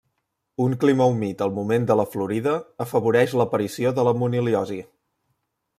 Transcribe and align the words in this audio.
Un 0.63 0.71
clima 0.83 1.05
humit 1.11 1.43
al 1.47 1.53
moment 1.57 1.85
de 1.91 1.97
la 2.01 2.07
florida 2.15 2.55
afavoreix 2.87 3.37
l'aparició 3.43 3.95
de 4.01 4.07
la 4.11 4.17
moniliosi. 4.23 4.85